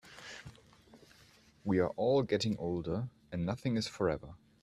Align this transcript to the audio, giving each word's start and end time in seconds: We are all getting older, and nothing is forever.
We 1.63 1.77
are 1.77 1.89
all 1.91 2.23
getting 2.23 2.57
older, 2.57 3.09
and 3.31 3.45
nothing 3.45 3.77
is 3.77 3.87
forever. 3.87 4.33